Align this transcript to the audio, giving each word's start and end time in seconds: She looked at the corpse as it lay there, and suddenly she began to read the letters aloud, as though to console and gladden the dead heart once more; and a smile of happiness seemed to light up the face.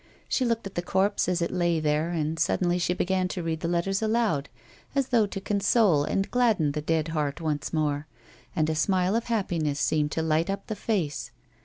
She 0.27 0.45
looked 0.45 0.65
at 0.65 0.73
the 0.73 0.81
corpse 0.81 1.29
as 1.29 1.43
it 1.43 1.51
lay 1.51 1.79
there, 1.79 2.09
and 2.09 2.39
suddenly 2.39 2.79
she 2.79 2.95
began 2.95 3.27
to 3.27 3.43
read 3.43 3.59
the 3.59 3.67
letters 3.67 4.01
aloud, 4.01 4.49
as 4.95 5.09
though 5.09 5.27
to 5.27 5.39
console 5.39 6.05
and 6.05 6.31
gladden 6.31 6.71
the 6.71 6.81
dead 6.81 7.09
heart 7.09 7.39
once 7.39 7.71
more; 7.71 8.07
and 8.55 8.67
a 8.67 8.73
smile 8.73 9.15
of 9.15 9.25
happiness 9.25 9.79
seemed 9.79 10.11
to 10.13 10.23
light 10.23 10.49
up 10.49 10.65
the 10.65 10.75
face. 10.75 11.29